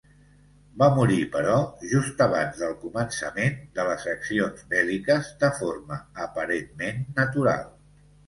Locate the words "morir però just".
0.93-2.21